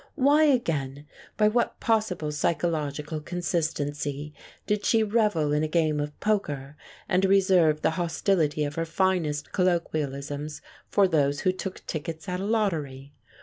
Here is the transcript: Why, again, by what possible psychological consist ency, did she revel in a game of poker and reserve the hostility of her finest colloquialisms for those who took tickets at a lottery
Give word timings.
Why, 0.15 0.45
again, 0.45 1.05
by 1.37 1.47
what 1.47 1.79
possible 1.79 2.31
psychological 2.31 3.19
consist 3.21 3.79
ency, 3.79 4.33
did 4.65 4.83
she 4.83 5.03
revel 5.03 5.53
in 5.53 5.61
a 5.61 5.67
game 5.67 5.99
of 5.99 6.19
poker 6.19 6.75
and 7.07 7.23
reserve 7.23 7.83
the 7.83 7.91
hostility 8.01 8.63
of 8.63 8.73
her 8.73 8.85
finest 8.85 9.51
colloquialisms 9.51 10.63
for 10.89 11.07
those 11.07 11.41
who 11.41 11.51
took 11.51 11.85
tickets 11.85 12.27
at 12.27 12.39
a 12.39 12.45
lottery 12.45 13.13